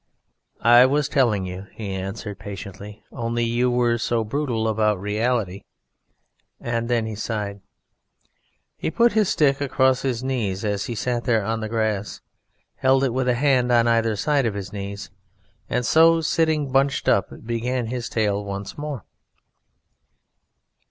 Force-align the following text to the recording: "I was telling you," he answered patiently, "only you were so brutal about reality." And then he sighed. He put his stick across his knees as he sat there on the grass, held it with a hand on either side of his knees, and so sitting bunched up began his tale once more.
"I 0.63 0.87
was 0.87 1.07
telling 1.07 1.45
you," 1.45 1.67
he 1.75 1.91
answered 1.91 2.39
patiently, 2.39 3.03
"only 3.11 3.43
you 3.45 3.69
were 3.69 3.99
so 3.99 4.23
brutal 4.23 4.67
about 4.67 4.99
reality." 4.99 5.61
And 6.59 6.89
then 6.89 7.05
he 7.05 7.13
sighed. 7.13 7.61
He 8.77 8.89
put 8.89 9.11
his 9.13 9.29
stick 9.29 9.61
across 9.61 10.01
his 10.01 10.23
knees 10.23 10.65
as 10.65 10.85
he 10.85 10.95
sat 10.95 11.25
there 11.25 11.45
on 11.45 11.59
the 11.59 11.69
grass, 11.69 12.19
held 12.77 13.03
it 13.03 13.13
with 13.13 13.27
a 13.27 13.35
hand 13.35 13.71
on 13.71 13.87
either 13.87 14.15
side 14.15 14.47
of 14.47 14.55
his 14.55 14.73
knees, 14.73 15.11
and 15.69 15.85
so 15.85 16.19
sitting 16.19 16.71
bunched 16.71 17.07
up 17.07 17.45
began 17.45 17.85
his 17.85 18.09
tale 18.09 18.43
once 18.43 18.79
more. 18.79 19.05